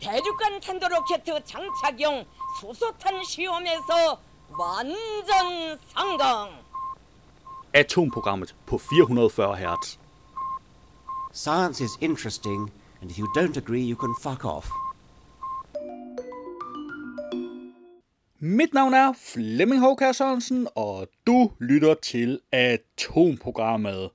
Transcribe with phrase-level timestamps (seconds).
[0.00, 2.24] 대륙간 탄도 로켓 장착용
[2.60, 4.20] 수소탄 시험에서
[4.58, 6.50] 완전 성공.
[7.72, 9.98] Atomprogrammet på 440 Hz.
[11.32, 14.68] Science is interesting, and if you don't agree, you can fuck off.
[18.42, 24.10] Mit navn er Flemming Håkær Sørensen, og du lytter til Atomprogrammet.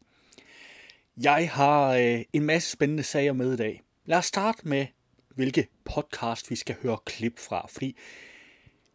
[1.18, 3.82] Jeg har øh, en masse spændende sager med i dag.
[4.06, 4.86] Lad os starte med,
[5.35, 7.97] hvilke podcast vi skal høre klip fra, fordi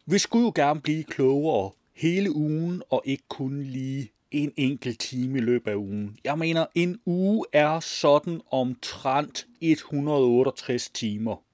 [0.06, 5.38] vi skulle jo gerne blive klogere hele ugen, og ikke kun lige en enkelt time
[5.38, 6.18] i løbet af ugen.
[6.24, 11.45] Jeg mener, en uge er sådan omtrent 168 timer.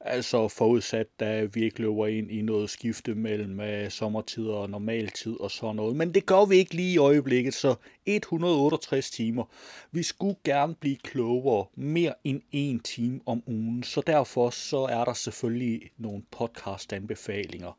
[0.00, 4.70] Altså forudsat, da vi ikke løber ind i noget skifte mellem øh, uh, sommertid og
[4.70, 5.96] normaltid og sådan noget.
[5.96, 7.74] Men det gør vi ikke lige i øjeblikket, så
[8.06, 9.44] 168 timer.
[9.92, 15.04] Vi skulle gerne blive klogere mere end en time om ugen, så derfor så er
[15.04, 17.78] der selvfølgelig nogle podcast-anbefalinger.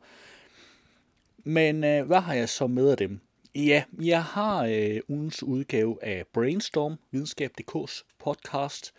[1.37, 3.19] Men uh, hvad har jeg så med af dem?
[3.55, 8.93] Ja, jeg har øh, ugens udgave af Brainstorm, videnskab.dk's podcast,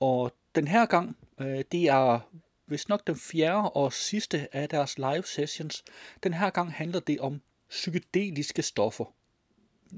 [0.00, 2.20] og den her gang, øh, det er
[2.68, 5.84] hvis nok den fjerde og sidste af deres live sessions.
[6.22, 9.14] Den her gang handler det om psykedeliske stoffer.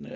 [0.01, 0.11] Øh,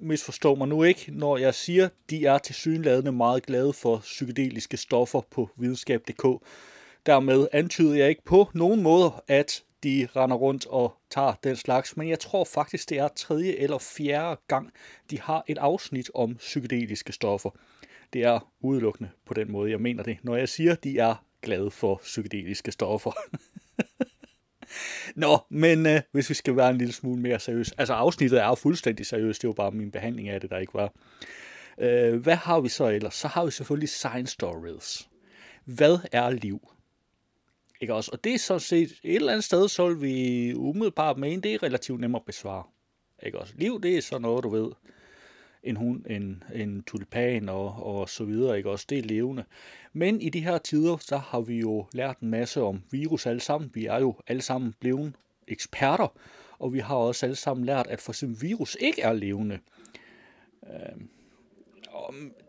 [0.00, 4.76] misforstå mig nu ikke, når jeg siger, de er til synlædende meget glade for psykedeliske
[4.76, 6.46] stoffer på videnskab.dk.
[7.06, 11.96] Dermed antyder jeg ikke på nogen måde, at de render rundt og tager den slags,
[11.96, 14.72] men jeg tror faktisk, det er tredje eller fjerde gang,
[15.10, 17.50] de har et afsnit om psykedeliske stoffer.
[18.12, 20.18] Det er udelukkende på den måde, jeg mener det.
[20.22, 23.12] Når jeg siger, de er glad for psykedeliske stoffer.
[25.14, 27.72] Nå, men øh, hvis vi skal være en lille smule mere seriøs.
[27.72, 30.74] Altså afsnittet er jo fuldstændig seriøst, det var bare min behandling af det, der ikke
[30.74, 30.92] var.
[31.78, 33.14] Øh, hvad har vi så ellers?
[33.14, 35.08] Så har vi selvfølgelig science stories.
[35.64, 36.68] Hvad er liv?
[37.80, 38.10] Ikke også?
[38.12, 41.54] Og det er så set et eller andet sted, så vil vi umiddelbart mene, det
[41.54, 42.64] er relativt nemt at besvare.
[43.22, 43.54] Ikke også?
[43.56, 44.72] Liv, det er så noget, du ved,
[45.62, 48.86] en hund, en, en tulipan og, og så videre, ikke også?
[48.88, 49.44] Det er levende.
[49.92, 53.40] Men i de her tider, så har vi jo lært en masse om virus alle
[53.40, 53.70] sammen.
[53.74, 55.12] Vi er jo alle sammen blevet
[55.48, 56.12] eksperter,
[56.58, 59.58] og vi har også alle sammen lært, at for eksempel virus ikke er levende.
[60.66, 61.00] Øh,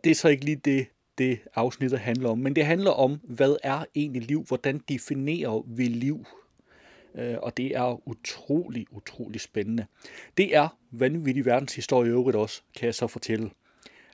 [0.03, 3.55] det er så ikke lige det, det afsnittet handler om, men det handler om, hvad
[3.63, 4.43] er egentlig liv?
[4.47, 6.25] Hvordan definerer vi liv?
[7.16, 9.85] Øh, og det er utrolig, utrolig spændende.
[10.38, 13.51] Det er vanvittig verdenshistorie i øvrigt også, kan jeg så fortælle.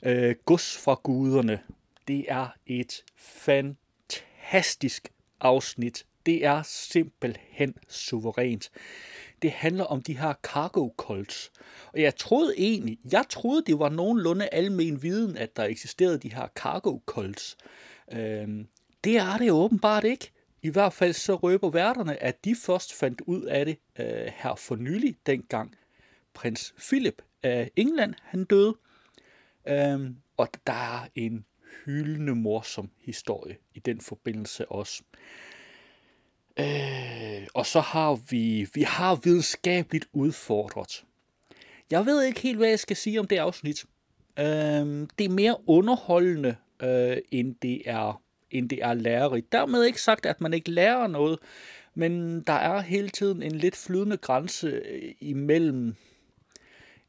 [0.04, 1.60] Øh, Gus fra guderne,
[2.08, 5.10] det er et fantastisk
[5.40, 6.06] afsnit.
[6.26, 8.72] Det er simpelthen suverænt.
[9.42, 11.52] Det handler om de her cargo cults.
[11.94, 16.34] Og jeg troede egentlig, jeg troede det var nogenlunde almen viden, at der eksisterede de
[16.34, 17.58] her cargo cults.
[18.12, 18.68] Øhm,
[19.04, 20.32] det er det åbenbart ikke.
[20.68, 24.56] I hvert fald så røber værterne, at de først fandt ud af det øh, her
[24.56, 25.76] for nylig, dengang
[26.34, 28.76] prins Philip af England han døde.
[29.68, 31.46] Øhm, og der er en
[31.86, 35.04] hyldende morsom historie i den forbindelse også.
[36.60, 41.06] Øh, og så har vi, vi har videnskabeligt udfordret.
[41.92, 43.86] Jeg ved ikke helt, hvad jeg skal sige om det afsnit.
[44.40, 44.46] Øh,
[45.18, 48.22] det er mere underholdende, øh, end det er
[48.52, 49.52] end det er lærerigt.
[49.52, 51.40] Dermed ikke sagt, at man ikke lærer noget,
[51.94, 55.96] men der er hele tiden en lidt flydende grænse øh, imellem,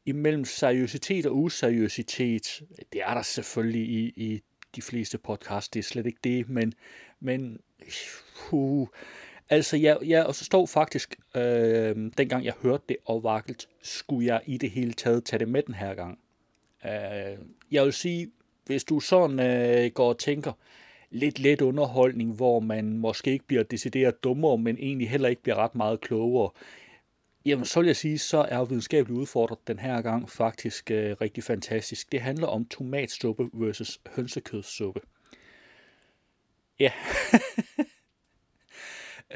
[0.05, 2.61] imellem seriøsitet og useriøsitet.
[2.93, 4.41] Det er der selvfølgelig i, i
[4.75, 6.73] de fleste podcasts, det er slet ikke det, men,
[7.19, 7.59] men
[8.35, 8.87] puh.
[9.49, 14.57] altså jeg, jeg stod faktisk, øh, dengang jeg hørte det og vakkelt, skulle jeg i
[14.57, 16.19] det hele taget tage det med den her gang.
[16.85, 17.37] Øh,
[17.71, 18.31] jeg vil sige,
[18.65, 20.53] hvis du sådan øh, går og tænker,
[21.09, 25.55] lidt let underholdning, hvor man måske ikke bliver decideret dummere, men egentlig heller ikke bliver
[25.55, 26.51] ret meget klogere.
[27.45, 31.43] Jamen, så vil jeg sige, så er videnskabeligt udfordret den her gang faktisk øh, rigtig
[31.43, 32.11] fantastisk.
[32.11, 35.01] Det handler om tomatsuppe versus hønsekødssuppe.
[36.79, 36.91] Ja.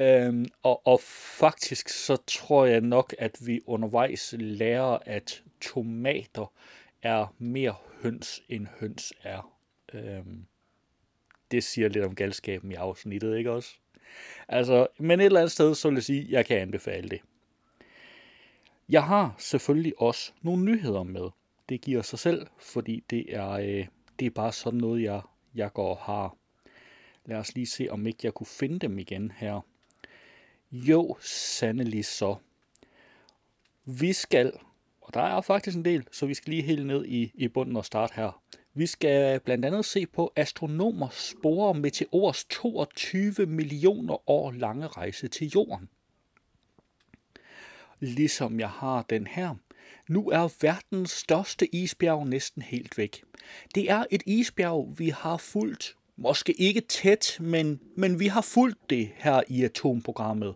[0.00, 1.00] øhm, og, og
[1.38, 6.52] faktisk så tror jeg nok, at vi undervejs lærer, at tomater
[7.02, 9.56] er mere høns, end høns er.
[9.94, 10.46] Øhm,
[11.50, 13.74] det siger lidt om galskaben i afsnittet, ikke også?
[14.48, 17.20] Altså, men et eller andet sted, så vil jeg sige, at jeg kan anbefale det.
[18.88, 21.30] Jeg har selvfølgelig også nogle nyheder med.
[21.68, 23.86] Det giver sig selv, fordi det er, øh,
[24.18, 25.20] det er bare sådan noget, jeg,
[25.54, 26.36] jeg går og har.
[27.24, 29.60] Lad os lige se, om ikke jeg kunne finde dem igen her.
[30.72, 32.36] Jo, sandelig så.
[33.84, 34.52] Vi skal,
[35.00, 37.76] og der er faktisk en del, så vi skal lige helt ned i, i bunden
[37.76, 38.42] og starte her.
[38.76, 45.50] Vi skal blandt andet se på astronomer sporer meteors 22 millioner år lange rejse til
[45.54, 45.88] jorden.
[48.00, 49.54] Ligesom jeg har den her.
[50.08, 53.24] Nu er verdens største isbjerg næsten helt væk.
[53.74, 55.96] Det er et isbjerg, vi har fulgt.
[56.16, 60.54] Måske ikke tæt, men, men vi har fulgt det her i atomprogrammet.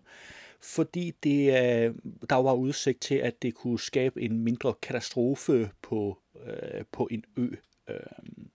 [0.61, 1.95] Fordi det, øh,
[2.29, 7.23] der var udsigt til, at det kunne skabe en mindre katastrofe på, øh, på en
[7.37, 7.47] ø.
[7.89, 8.49] Øhm.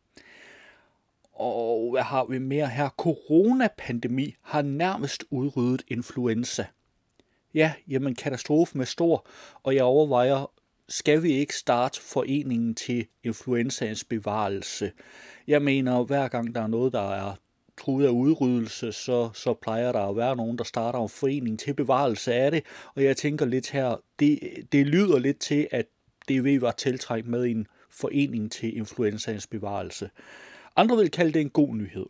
[1.33, 2.89] Og hvad har vi mere her?
[2.89, 6.67] Coronapandemi har nærmest udryddet influenza.
[7.55, 9.27] Ja, jamen katastrofen er stor,
[9.63, 10.51] og jeg overvejer,
[10.89, 14.93] skal vi ikke starte foreningen til influenzaens bevarelse?
[15.47, 17.35] Jeg mener, hver gang der er noget, der er
[17.77, 21.75] truet af udryddelse, så, så plejer der at være nogen, der starter en forening til
[21.75, 22.65] bevarelse af det.
[22.95, 24.39] Og jeg tænker lidt her, det,
[24.73, 25.87] det lyder lidt til, at
[26.29, 30.11] DV var tiltrængt med en Foreningen til influenzaens bevarelse.
[30.77, 32.07] Andre vil kalde det en god nyhed.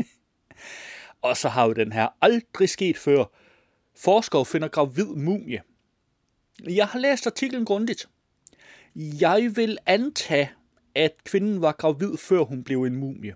[1.22, 3.24] og så har vi den her aldrig sket før.
[3.96, 5.62] Forskere finder gravid mumie.
[6.68, 8.08] Jeg har læst artiklen grundigt.
[8.96, 10.50] Jeg vil antage,
[10.94, 13.34] at kvinden var gravid, før hun blev en mumie.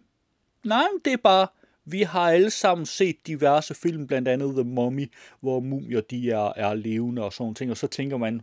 [0.65, 1.47] Nej, det er bare,
[1.85, 6.53] vi har alle sammen set diverse film, blandt andet The Mummy, hvor mumier de er,
[6.57, 8.43] er levende og sådan ting, og så tænker man,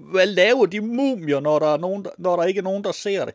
[0.00, 3.24] hvad laver de mumier, når der, er nogen, når der ikke er nogen, der ser
[3.24, 3.34] det?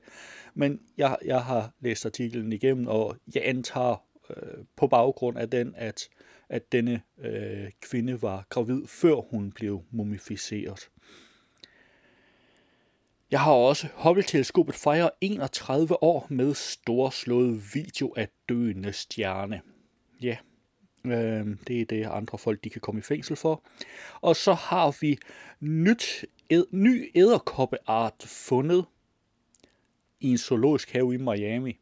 [0.53, 5.73] Men jeg, jeg har læst artiklen igennem, og jeg antager øh, på baggrund af den,
[5.77, 6.09] at,
[6.49, 10.89] at denne øh, kvinde var gravid, før hun blev mumificeret.
[13.31, 19.61] Jeg har også Hubble-teleskopet fejrer 31 år med storslået video af døende stjerne.
[20.21, 20.37] Ja,
[21.11, 23.63] øh, det er det, andre folk de kan komme i fængsel for.
[24.21, 25.17] Og så har vi
[25.59, 28.85] nyt, ed, ny æderkoppeart fundet
[30.19, 31.79] i en zoologisk have i Miami.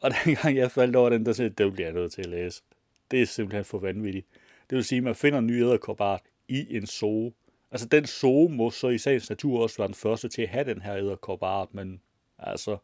[0.00, 2.62] Og dengang jeg faldt over den, der sagde, det bliver jeg nødt til at læse.
[3.10, 4.26] Det er simpelthen for vanvittigt.
[4.70, 7.32] Det vil sige, at man finder en ny æderkoppeart i en zoo
[7.74, 10.64] Altså, den zoo må så i sagens natur også være den første til at have
[10.64, 12.00] den her æderkoppeart, men
[12.38, 12.76] altså,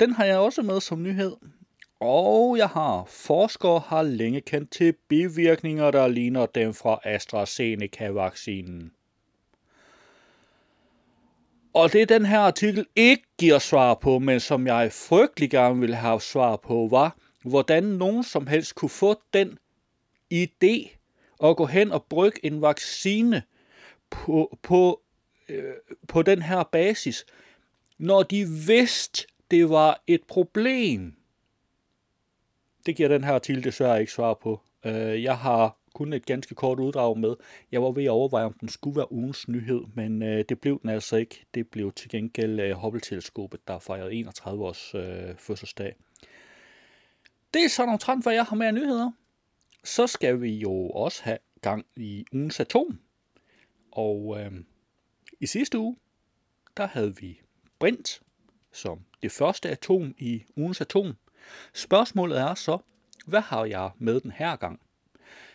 [0.00, 1.32] den har jeg også med som nyhed.
[2.04, 8.92] Og jeg har, forskere har længe kendt til bivirkninger, der ligner dem fra AstraZeneca-vaccinen.
[11.74, 15.96] Og det den her artikel ikke giver svar på, men som jeg frygtelig gerne ville
[15.96, 19.58] have svar på, var, hvordan nogen som helst kunne få den
[20.34, 20.96] idé
[21.44, 23.42] at gå hen og brygge en vaccine,
[24.10, 25.00] på, på,
[25.48, 25.74] øh,
[26.08, 27.26] på den her basis,
[27.98, 31.21] når de vidste, det var et problem.
[32.86, 34.60] Det giver den her artikel desværre ikke svar på.
[34.84, 37.34] Øh, jeg har kun et ganske kort uddrag med.
[37.72, 40.80] Jeg var ved at overveje, om den skulle være ugens nyhed, men øh, det blev
[40.82, 41.46] den altså ikke.
[41.54, 45.94] Det blev til gengæld øh, Hubble-teleskopet, der fejrede 31 års øh, fødselsdag.
[47.54, 49.10] Det er sådan omtrent, hvad jeg har med af nyheder.
[49.84, 53.00] Så skal vi jo også have gang i ugens atom.
[53.92, 54.52] Og øh,
[55.40, 55.96] i sidste uge,
[56.76, 57.40] der havde vi
[57.78, 58.22] brint
[58.72, 61.16] som det første atom i ugens atom.
[61.74, 62.78] Spørgsmålet er så,
[63.26, 64.80] hvad har jeg med den her gang?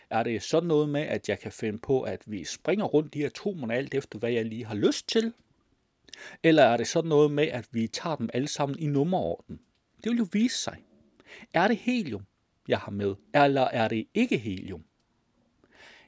[0.09, 3.23] Er det sådan noget med, at jeg kan finde på, at vi springer rundt i
[3.23, 5.33] atomerne alt efter, hvad jeg lige har lyst til?
[6.43, 9.59] Eller er det sådan noget med, at vi tager dem alle sammen i nummerorden?
[10.03, 10.77] Det vil jo vise sig.
[11.53, 12.25] Er det helium,
[12.67, 14.83] jeg har med, eller er det ikke helium?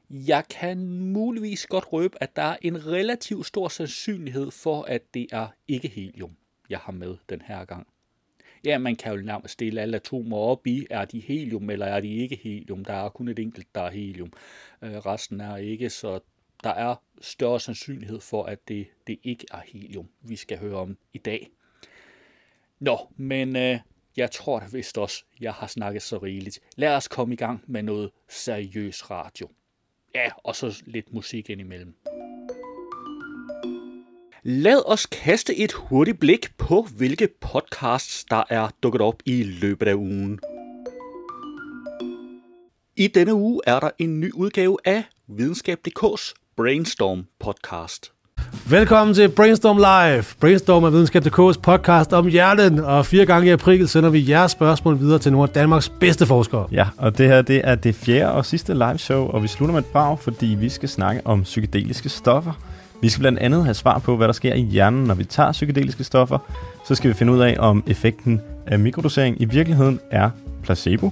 [0.09, 5.27] Jeg kan muligvis godt røbe, at der er en relativt stor sandsynlighed for, at det
[5.31, 6.37] er ikke helium,
[6.69, 7.87] jeg har med den her gang.
[8.65, 12.01] Ja, man kan jo nærmest stille alle atomer op i, er de helium eller er
[12.01, 12.85] de ikke helium.
[12.85, 14.33] Der er kun et enkelt, der er helium.
[14.81, 16.19] Øh, resten er ikke, så
[16.63, 20.97] der er større sandsynlighed for, at det, det ikke er helium, vi skal høre om
[21.13, 21.49] i dag.
[22.79, 23.79] Nå, men øh,
[24.17, 26.59] jeg tror da vist også, jeg har snakket så rigeligt.
[26.75, 29.49] Lad os komme i gang med noget seriøs radio.
[30.15, 31.95] Ja, og så lidt musik indimellem.
[34.43, 39.87] Lad os kaste et hurtigt blik på, hvilke podcasts, der er dukket op i løbet
[39.87, 40.39] af ugen.
[42.97, 48.11] I denne uge er der en ny udgave af Videnskab.dk's Brainstorm podcast.
[48.69, 50.25] Velkommen til Brainstorm Live.
[50.41, 54.99] Brainstorm er videnskab.dk's podcast om hjernen, og fire gange i april sender vi jeres spørgsmål
[54.99, 56.67] videre til nogle af Danmarks bedste forskere.
[56.71, 59.73] Ja, og det her det er det fjerde og sidste live show, og vi slutter
[59.73, 62.68] med et brag, fordi vi skal snakke om psykedeliske stoffer.
[63.01, 65.51] Vi skal blandt andet have svar på, hvad der sker i hjernen, når vi tager
[65.51, 66.37] psykedeliske stoffer.
[66.87, 70.29] Så skal vi finde ud af, om effekten af mikrodosering i virkeligheden er
[70.63, 71.11] placebo.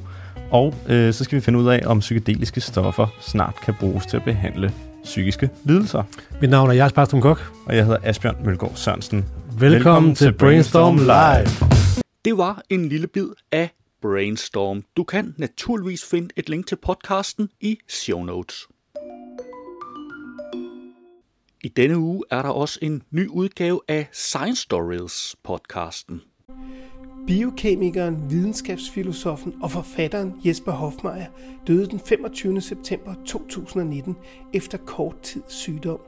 [0.51, 4.17] Og øh, så skal vi finde ud af, om psykedeliske stoffer snart kan bruges til
[4.17, 6.03] at behandle psykiske lidelser.
[6.41, 7.51] Mit navn er Jens Barstrom Kok.
[7.65, 9.17] Og jeg hedder Asbjørn Mølgaard Sørensen.
[9.17, 11.69] Velkommen, Velkommen til Brainstorm Live.
[12.25, 13.69] Det var en lille bid af
[14.01, 14.83] Brainstorm.
[14.97, 18.67] Du kan naturligvis finde et link til podcasten i show notes.
[21.63, 26.21] I denne uge er der også en ny udgave af Science Stories podcasten.
[27.27, 31.25] Biokemikeren, videnskabsfilosofen og forfatteren Jesper Hofmeier
[31.67, 32.61] døde den 25.
[32.61, 34.15] september 2019
[34.53, 35.99] efter kort tid sygdom.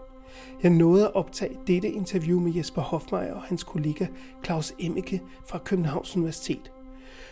[0.63, 4.07] Jeg nåede at optage dette interview med Jesper Hofmeier og hans kollega
[4.45, 6.71] Claus Emmeke fra Københavns Universitet.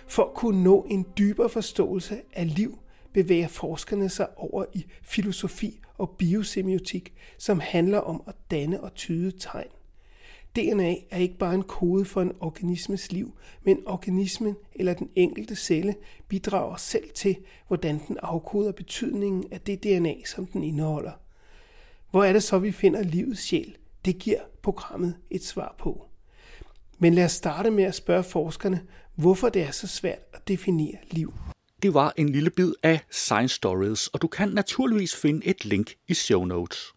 [0.08, 2.80] For at kunne nå en dybere forståelse af liv,
[3.18, 9.32] bevæger forskerne sig over i filosofi og biosemiotik, som handler om at danne og tyde
[9.40, 9.68] tegn.
[10.56, 15.56] DNA er ikke bare en kode for en organismes liv, men organismen eller den enkelte
[15.56, 15.96] celle
[16.28, 21.12] bidrager selv til, hvordan den afkoder betydningen af det DNA, som den indeholder.
[22.12, 23.78] Hvor er det så, vi finder livets sjæl?
[24.06, 26.06] Det giver programmet et svar på.
[26.98, 28.82] Men lad os starte med at spørge forskerne,
[29.16, 31.34] hvorfor det er så svært at definere liv.
[31.82, 35.96] Det var en lille bid af Science Stories, og du kan naturligvis finde et link
[36.08, 36.94] i show notes.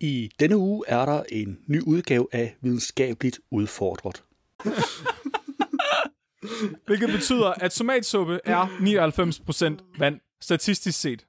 [0.00, 4.24] I denne uge er der en ny udgave af Videnskabeligt Udfordret.
[6.86, 8.66] Hvilket betyder, at tomatsuppe er
[9.86, 11.26] 99% vand, statistisk set.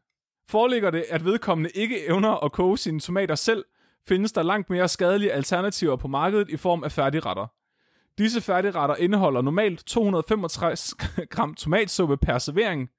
[0.49, 3.65] Foreligger det, at vedkommende ikke evner at koge sine tomater selv,
[4.07, 7.47] findes der langt mere skadelige alternativer på markedet i form af færdigretter.
[8.19, 10.93] Disse færdigretter indeholder normalt 265
[11.29, 12.89] gram tomatsuppe per servering,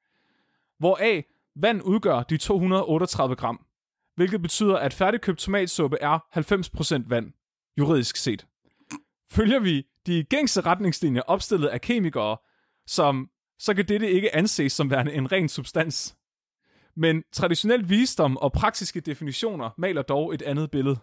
[0.78, 1.24] hvoraf
[1.56, 3.66] vand udgør de 238 gram,
[4.16, 6.18] hvilket betyder, at færdigkøbt tomatsuppe er
[7.04, 7.32] 90% vand,
[7.78, 8.46] juridisk set.
[9.30, 12.36] Følger vi de gængse retningslinjer opstillet af kemikere,
[12.86, 16.16] som så kan dette ikke anses som værende en ren substans.
[16.96, 20.96] Men traditionel visdom og praktiske definitioner maler dog et andet billede.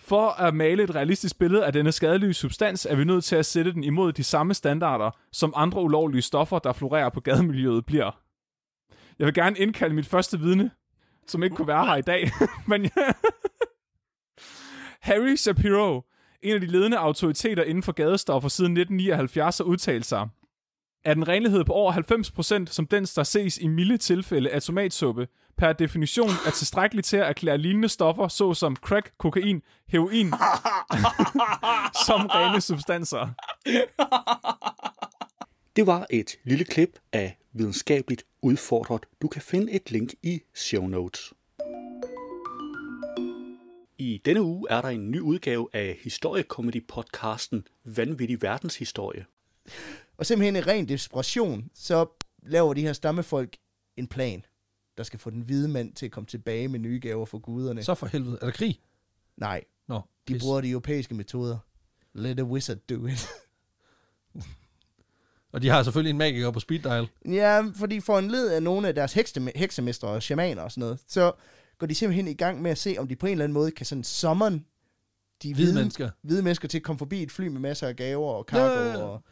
[0.00, 3.46] For at male et realistisk billede af denne skadelige substans, er vi nødt til at
[3.46, 8.20] sætte den imod de samme standarder, som andre ulovlige stoffer, der florerer på gademiljøet, bliver.
[9.18, 10.70] Jeg vil gerne indkalde mit første vidne,
[11.26, 12.30] som ikke kunne være her i dag.
[12.68, 13.12] Men ja.
[15.00, 16.02] Harry Shapiro,
[16.42, 20.28] en af de ledende autoriteter inden for gadestoffer siden 1979, har udtalt sig,
[21.04, 21.92] at en renlighed på over
[22.66, 25.28] 90%, som den, der ses i milde tilfælde af tomatsuppe,
[25.58, 30.30] per definition er tilstrækkeligt til at erklære lignende stoffer, såsom crack, kokain, heroin,
[32.06, 33.28] som rene substanser.
[35.76, 39.06] Det var et lille klip af Videnskabeligt Udfordret.
[39.22, 41.32] Du kan finde et link i show notes.
[43.98, 49.24] I denne uge er der en ny udgave af historiekomedy-podcasten Vanvittig Verdenshistorie.
[50.16, 52.06] Og simpelthen i ren desperation, så
[52.42, 53.56] laver de her stammefolk
[53.96, 54.44] en plan,
[54.98, 57.82] der skal få den hvide mand til at komme tilbage med nye gaver for guderne.
[57.82, 58.38] Så for helvede.
[58.40, 58.80] Er der krig?
[59.36, 60.42] Nej, Nå, de pis.
[60.42, 61.58] bruger de europæiske metoder.
[62.14, 63.26] Let a wizard do it.
[65.52, 67.08] Og de har selvfølgelig en magiker på speed dial.
[67.24, 70.80] ja, fordi for en led af nogle af deres hekse, heksemestre og shamaner og sådan
[70.80, 71.32] noget, så
[71.78, 73.70] går de simpelthen i gang med at se, om de på en eller anden måde
[73.70, 74.64] kan sådan summon
[75.42, 76.10] de Hvide mennesker.
[76.22, 78.80] hvide mennesker til at komme forbi et fly med masser af gaver og cargo.
[78.80, 79.04] Ja, ja, ja.
[79.04, 79.22] Og,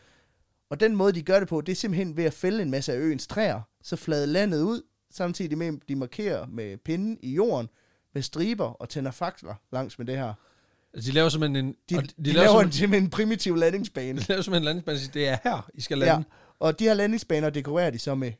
[0.70, 2.92] og den måde, de gør det på, det er simpelthen ved at fælde en masse
[2.92, 4.82] af øens træer, så flade landet ud,
[5.16, 7.68] samtidig med, at de markerer med pinden i jorden,
[8.14, 10.34] med striber og tænder faksler langs med det her.
[10.94, 11.74] Altså, de laver simpelthen en...
[11.90, 14.18] De, de, de, laver, laver en, simpelthen, en primitiv landingsbane.
[14.20, 16.24] de laver simpelthen en landingsbane, siger, det er her, I skal Ja, lande.
[16.58, 18.32] og de her landingsbaner dekorerer de så med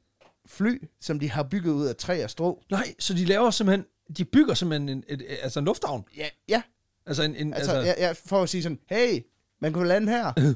[0.46, 2.62] fly, som de har bygget ud af træ og strå.
[2.70, 3.86] Nej, så de laver simpelthen...
[4.16, 6.04] De bygger simpelthen en, et, et, altså en lufthavn.
[6.16, 6.62] Ja, ja.
[7.06, 7.36] Altså en...
[7.36, 9.20] en Altså, altså ja, ja, for at sige sådan, hey,
[9.60, 10.32] man kunne lande her.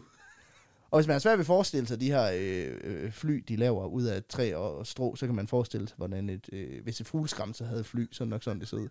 [0.91, 3.57] og hvis man er svært ved at forestille sig de her øh, øh, fly, de
[3.57, 7.01] laver ud af træ og strå, så kan man forestille sig, hvordan et, øh, hvis
[7.01, 8.89] et fugleskramse havde fly, så nok sådan, det så ud.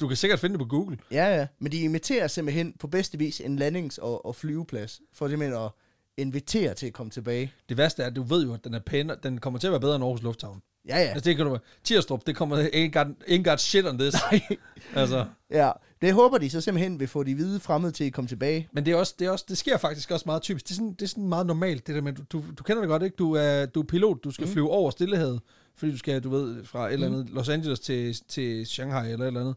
[0.00, 0.98] Du kan sikkert finde det på Google.
[1.10, 1.46] Ja, ja.
[1.58, 5.70] Men de imiterer simpelthen på bedste vis en landings- og, og flyveplads, for simpelthen at
[6.16, 7.52] invitere til at komme tilbage.
[7.68, 9.16] Det værste er, at du ved jo, at den er pænere.
[9.22, 10.62] Den kommer til at være bedre end Aarhus Lufthavn.
[10.88, 11.04] Ja, ja.
[11.04, 11.58] Altså, det kan du...
[11.84, 12.56] Tirstrup, det kommer...
[12.56, 14.14] Ain't got, ain't got shit on this.
[14.32, 14.58] Nej.
[14.94, 15.70] altså, ja,
[16.02, 18.68] det håber de så simpelthen vil få de hvide fremmede til at komme tilbage.
[18.72, 20.64] men det er også, det er også, det sker faktisk også meget typisk.
[20.64, 22.82] Det er sådan, det er sådan meget normalt, det der med, du, du, du kender
[22.82, 23.16] det godt, ikke?
[23.16, 24.52] Du er, du er pilot, du skal mm.
[24.52, 25.40] flyve over Stillehavet,
[25.76, 29.24] fordi du skal, du ved, fra et eller andet Los Angeles til, til Shanghai eller
[29.24, 29.54] et eller andet.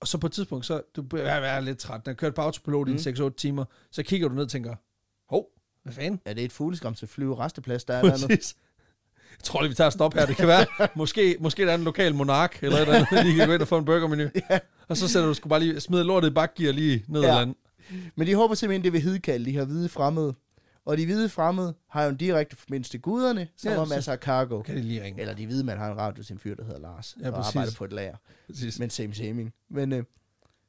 [0.00, 2.06] Og så på et tidspunkt, så du er, lidt træt.
[2.06, 2.94] Den har kørt på autopilot mm.
[2.94, 4.74] i en 6-8 timer, så kigger du ned og tænker,
[5.28, 5.48] hov,
[5.82, 6.20] hvad fanden?
[6.26, 8.54] Ja, det er et fugleskramse flyve resteplads, der er der noget.
[9.38, 10.26] Jeg tror lige, vi tager et stop her.
[10.26, 13.36] Det kan være, måske, måske der er en lokal monark, eller et eller andet, lige
[13.36, 14.28] kan gå ind og få en burgermenu.
[14.50, 14.58] Ja.
[14.88, 17.34] Og så sætter du sgu bare lige, smider lortet i bakgear lige ned Ja.
[17.38, 17.54] land.
[18.14, 20.34] Men de håber simpelthen, det vil hidkalde de her hvide fremmede.
[20.84, 24.12] Og de hvide fremmede har jo en direkte forbindelse til guderne, som Ja, har masser
[24.12, 24.62] af cargo.
[24.62, 25.20] Kan de lige ringe?
[25.20, 27.34] Eller de hvide, man har en radio til en fyr, der hedder Lars, Ja, og
[27.34, 27.56] præcis.
[27.56, 28.16] arbejder på et lager.
[28.46, 28.78] Præcis.
[28.78, 29.50] Men same same.
[29.70, 30.04] Men, øh,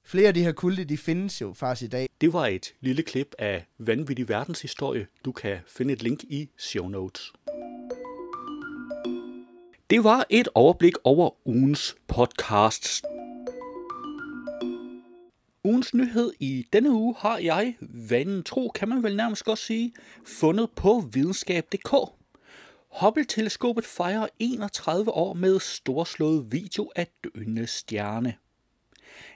[0.06, 2.10] Flere af de her kulte, de findes jo faktisk i dag.
[2.22, 5.08] Det var et lille klip af vanvittig verdenshistorie.
[5.26, 7.34] Du kan finde et link i show notes.
[9.94, 13.04] Det var et overblik over ugens podcasts.
[15.64, 19.94] Ugens nyhed i denne uge har jeg, vanen tro kan man vel nærmest godt sige,
[20.26, 21.94] fundet på videnskab.dk.
[23.02, 28.36] Hubble-teleskopet fejrer 31 år med storslået video af døende stjerne.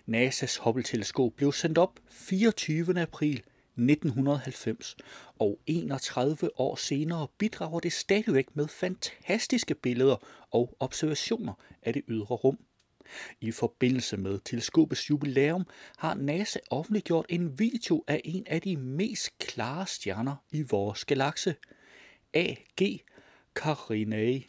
[0.09, 3.01] NASA's Hubble-teleskop blev sendt op 24.
[3.01, 3.43] april
[3.77, 4.97] 1990,
[5.39, 10.15] og 31 år senere bidrager det stadigvæk med fantastiske billeder
[10.51, 12.59] og observationer af det ydre rum.
[13.41, 15.67] I forbindelse med teleskopets jubilæum
[15.97, 21.55] har NASA offentliggjort en video af en af de mest klare stjerner i vores galakse,
[22.33, 22.99] AG
[23.55, 24.43] Carinae.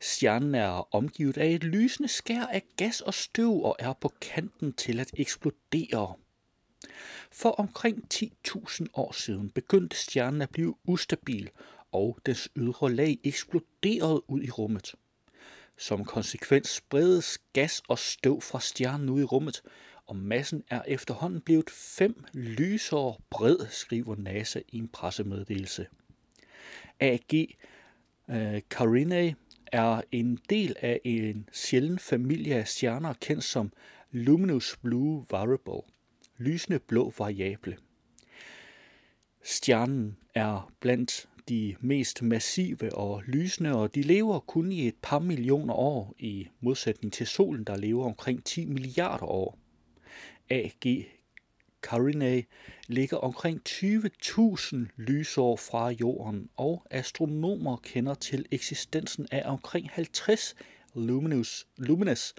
[0.00, 4.72] Stjernen er omgivet af et lysende skær af gas og støv og er på kanten
[4.72, 6.14] til at eksplodere.
[7.30, 11.50] For omkring 10.000 år siden begyndte stjernen at blive ustabil,
[11.92, 14.94] og dens ydre lag eksploderede ud i rummet.
[15.76, 19.62] Som konsekvens spredes gas og støv fra stjernen ud i rummet,
[20.06, 25.86] og massen er efterhånden blevet fem lysår bred, skriver NASA i en pressemeddelelse.
[27.00, 27.56] AG
[28.30, 29.34] øh, Carinae
[29.72, 33.72] er en del af en sjælden familie af stjerner kendt som
[34.10, 35.82] Luminous Blue Variable,
[36.38, 37.76] lysende blå variable.
[39.42, 45.18] Stjernen er blandt de mest massive og lysende, og de lever kun i et par
[45.18, 49.58] millioner år, i modsætning til solen, der lever omkring 10 milliarder år.
[50.50, 51.06] AG
[51.82, 52.44] Carinae
[52.86, 60.54] ligger omkring 20.000 lysår fra jorden, og astronomer kender til eksistensen af omkring 50
[60.94, 62.34] luminous, luminous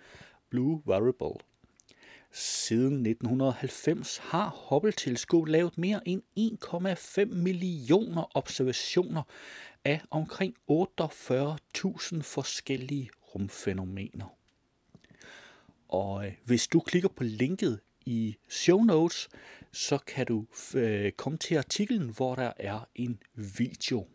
[0.49, 1.52] blue variable.
[2.35, 9.23] Siden 1990 har Hubble-teleskopet lavet mere end 1,5 millioner observationer
[9.85, 14.35] af omkring 48.000 forskellige rumfænomener.
[15.87, 19.29] Og øh, hvis du klikker på linket i show notes,
[19.71, 24.07] så kan du øh, komme til artiklen, hvor der er en video.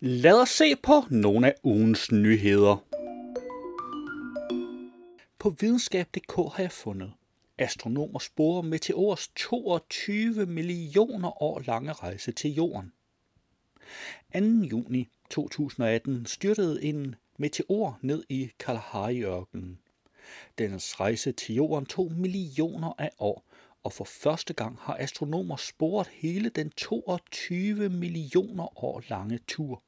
[0.00, 2.89] Lad os se på nogle af ugens nyheder.
[5.40, 7.12] På videnskab.dk har jeg fundet,
[7.58, 12.92] astronomer sporer meteors 22 millioner år lange rejse til jorden.
[14.32, 14.38] 2.
[14.70, 19.78] juni 2018 styrtede en meteor ned i Kalahari-ørkenen.
[20.58, 23.44] Dens rejse til jorden tog millioner af år,
[23.82, 29.82] og for første gang har astronomer sporet hele den 22 millioner år lange tur.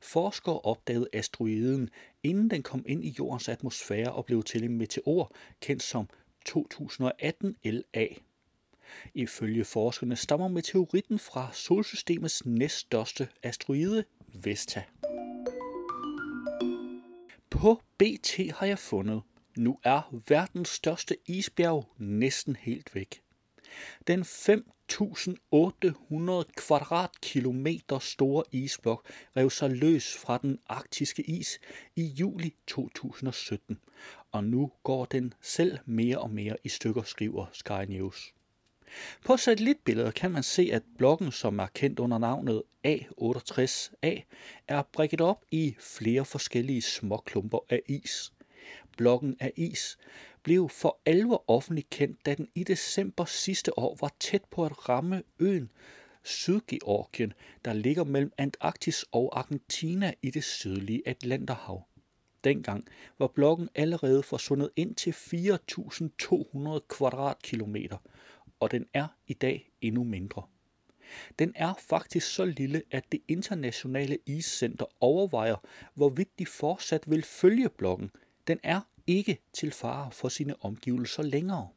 [0.00, 1.90] Forskere opdagede asteroiden,
[2.22, 6.08] inden den kom ind i jordens atmosfære og blev til en meteor, kendt som
[6.44, 8.06] 2018 LA.
[9.14, 14.04] Ifølge forskerne stammer meteoritten fra solsystemets næststørste asteroide,
[14.34, 14.82] Vesta.
[17.50, 19.22] På BT har jeg fundet,
[19.56, 23.22] nu er verdens største isbjerg næsten helt væk.
[24.06, 31.58] Den 5 1.800 kvadratkilometer store isblok rev sig løs fra den arktiske is
[31.96, 33.78] i juli 2017,
[34.32, 38.32] og nu går den selv mere og mere i stykker, skriver Sky News.
[39.24, 44.20] På satellitbilledet kan man se, at blokken, som er kendt under navnet A68A,
[44.68, 48.32] er brækket op i flere forskellige småklumper af is.
[48.96, 49.98] Blokken af is
[50.42, 54.88] blev for alvor offentligt kendt, da den i december sidste år var tæt på at
[54.88, 55.70] ramme øen
[56.22, 57.32] Sydgeorgien,
[57.64, 61.86] der ligger mellem Antarktis og Argentina i det sydlige Atlanterhav.
[62.44, 62.86] Dengang
[63.18, 67.96] var blokken allerede forsvundet ind til 4.200 kvadratkilometer,
[68.60, 70.42] og den er i dag endnu mindre.
[71.38, 75.56] Den er faktisk så lille, at det internationale iscenter overvejer,
[75.94, 78.10] hvorvidt de fortsat vil følge blokken.
[78.46, 81.68] Den er ikke til fare for sine omgivelser længere.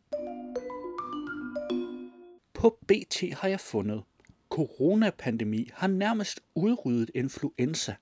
[2.54, 4.04] På BT har jeg fundet,
[4.50, 7.96] coronapandemi har nærmest udryddet influenza.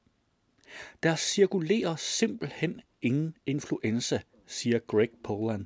[1.04, 5.66] Der cirkulerer simpelthen ingen influenza, siger Greg Poland.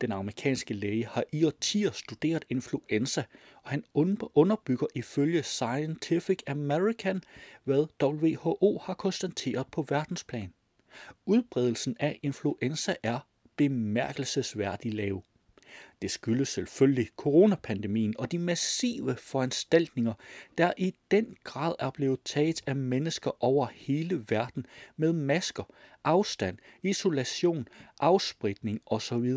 [0.00, 3.24] Den amerikanske læge har i årtier studeret influenza,
[3.62, 3.84] og han
[4.34, 7.22] underbygger ifølge Scientific American,
[7.64, 10.52] hvad WHO har konstateret på verdensplan.
[11.26, 13.18] Udbredelsen af influenza er
[13.56, 15.22] bemærkelsesværdig lav.
[16.02, 20.14] Det skyldes selvfølgelig coronapandemien og de massive foranstaltninger,
[20.58, 25.64] der i den grad er blevet taget af mennesker over hele verden med masker,
[26.04, 27.68] afstand, isolation,
[28.00, 29.34] afspritning osv.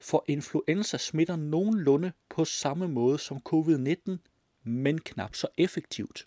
[0.00, 4.16] For influenza smitter nogenlunde på samme måde som covid-19,
[4.64, 6.26] men knap så effektivt.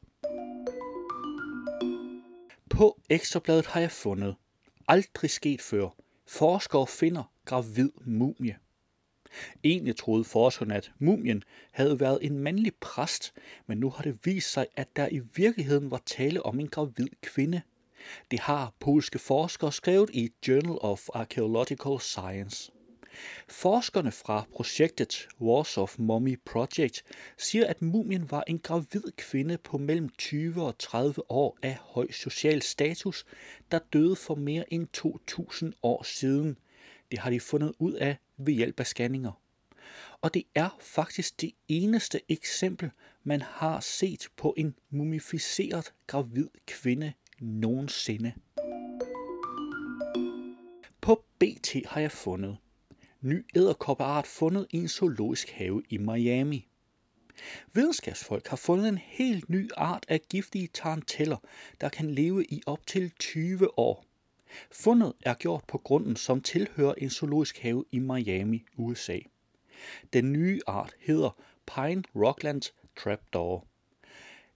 [2.70, 4.36] På ekstrabladet har jeg fundet,
[4.88, 5.90] aldrig sket før,
[6.28, 8.58] forskere finder gravid mumie.
[9.64, 13.34] Egentlig troede forskerne, at mumien havde været en mandlig præst,
[13.68, 17.08] men nu har det vist sig, at der i virkeligheden var tale om en gravid
[17.22, 17.62] kvinde.
[18.32, 22.72] Det har polske forskere skrevet i Journal of Archaeological Science.
[23.48, 27.04] Forskerne fra projektet Warsaw Mummy Project
[27.38, 32.12] siger, at mumien var en gravid kvinde på mellem 20 og 30 år af høj
[32.12, 33.26] social status,
[33.72, 36.58] der døde for mere end 2000 år siden.
[37.12, 39.32] Det har de fundet ud af ved hjælp af scanninger.
[40.22, 42.92] Og det er faktisk det eneste eksempel,
[43.24, 48.34] man har set på en mumificeret gravid kvinde nogensinde.
[51.02, 52.58] På BT har jeg fundet
[53.24, 56.68] ny æderkoppeart fundet i en zoologisk have i Miami.
[57.74, 61.38] Videnskabsfolk har fundet en helt ny art af giftige taranteller,
[61.82, 64.06] der kan leve i op til 20 år.
[64.72, 69.20] Fundet er gjort på grunden, som tilhører en zoologisk have i Miami, USA.
[70.14, 72.62] Den nye art hedder Pine Rockland
[72.98, 73.68] Trapdoor.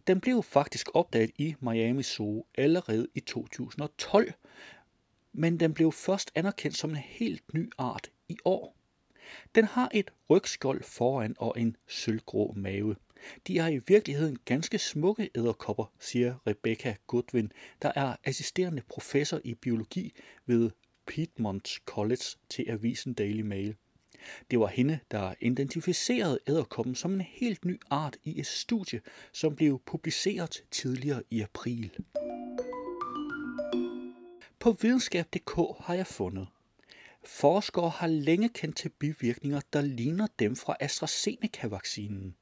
[0.08, 4.34] Den blev faktisk opdaget i Miami Zoo allerede i 2012,
[5.34, 8.76] men den blev først anerkendt som en helt ny art i år.
[9.56, 12.96] Den har et rygskjold foran og en sølvgrå mave.
[13.48, 19.54] De er i virkeligheden ganske smukke æderkopper, siger Rebecca Goodwin, der er assisterende professor i
[19.54, 20.14] biologi
[20.46, 20.72] ved
[21.08, 23.76] Piedmont College til avisen Daily Mail.
[24.52, 29.56] Det var hende, der identificerede æderkoppen som en helt ny art i et studie, som
[29.56, 31.92] blev publiceret tidligere i april.
[34.60, 36.48] På videnskab.dk har jeg fundet.
[37.28, 42.36] Forskere har længe kendt til bivirkninger, der ligner dem fra AstraZeneca-vaccinen.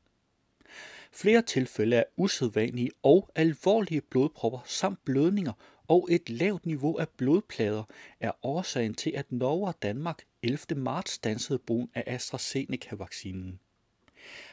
[1.12, 5.54] Flere tilfælde af usædvanlige og alvorlige blodpropper samt blødninger
[5.88, 7.84] og et lavt niveau af blodplader
[8.20, 10.60] er årsagen til, at Norge og Danmark 11.
[10.76, 13.60] marts dansede brugen af AstraZeneca-vaccinen.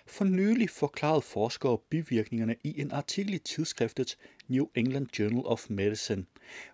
[0.07, 4.18] For nylig forklarede forskere bivirkningerne i en artikel i tidsskriftet
[4.49, 6.25] New England Journal of Medicine,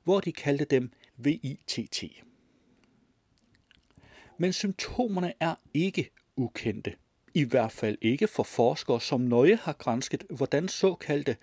[0.05, 2.05] hvor de kaldte dem VITT.
[4.39, 6.95] Men symptomerne er ikke ukendte.
[7.35, 11.37] I hvert fald ikke for forskere, som nøje har grænsket, hvordan såkaldte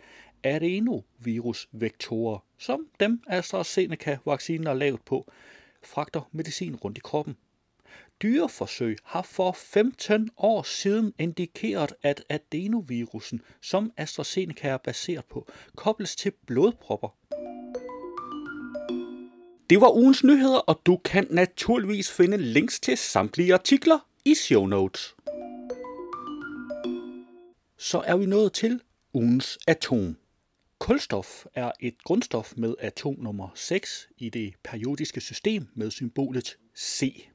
[0.44, 5.32] adenovirusvektorer, som dem AstraZeneca-vaccinen er lavet på,
[5.84, 7.38] fragter medicin rundt i kroppen.
[8.22, 16.16] Dyreforsøg har for 15 år siden indikeret, at adenovirusen, som AstraZeneca er baseret på, kobles
[16.16, 17.10] til blodpropper.
[19.70, 24.66] Det var ugens nyheder, og du kan naturligvis finde links til samtlige artikler i show
[24.66, 25.16] notes.
[27.78, 28.82] Så er vi nået til
[29.14, 30.18] ugens atom.
[30.80, 37.28] Kulstof er et grundstof med atom nummer 6 i det periodiske system med symbolet C.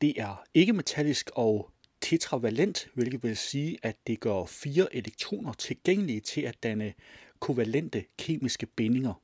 [0.00, 6.20] Det er ikke metallisk og tetravalent, hvilket vil sige, at det gør fire elektroner tilgængelige
[6.20, 6.92] til at danne
[7.40, 9.14] kovalente kemiske bindinger.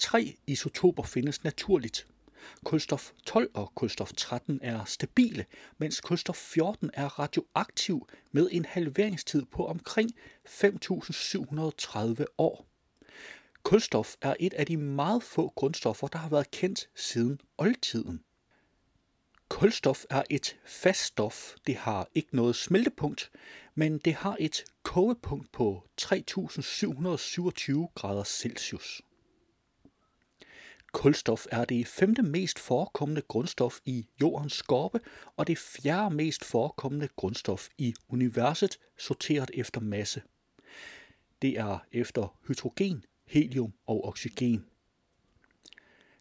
[0.00, 2.06] Tre isotoper findes naturligt.
[2.64, 5.46] Kulstof 12 og kulstof 13 er stabile,
[5.78, 10.10] mens kulstof 14 er radioaktiv med en halveringstid på omkring
[10.48, 12.66] 5.730 år.
[13.62, 18.20] Kulstof er et af de meget få grundstoffer, der har været kendt siden oldtiden.
[19.48, 21.54] Kulstof er et fast stof.
[21.66, 23.30] Det har ikke noget smeltepunkt,
[23.74, 29.02] men det har et kogepunkt på 3727 grader Celsius.
[30.92, 35.00] Kulstof er det femte mest forekommende grundstof i jordens skorpe
[35.36, 40.22] og det fjerde mest forekommende grundstof i universet, sorteret efter masse.
[41.42, 44.66] Det er efter hydrogen, helium og oxygen.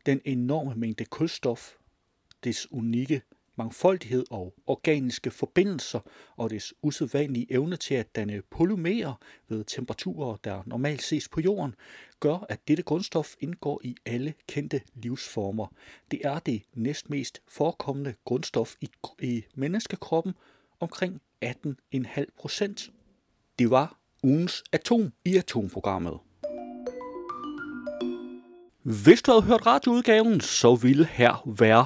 [0.06, 1.74] Den enorme mængde kulstof,
[2.44, 3.22] dets unikke
[3.60, 6.00] mangfoldighed og organiske forbindelser
[6.38, 9.14] og dets usædvanlige evne til at danne polymerer
[9.48, 11.76] ved temperaturer, der normalt ses på jorden,
[12.20, 15.68] gør, at dette grundstof indgår i alle kendte livsformer.
[16.12, 18.90] Det er det næstmest forekommende grundstof i,
[19.22, 20.34] i menneskekroppen,
[20.80, 22.92] omkring 18,5 procent.
[23.60, 26.20] Det var ugens atom i atomprogrammet.
[28.84, 31.86] Hvis du havde hørt radioudgaven, så ville her være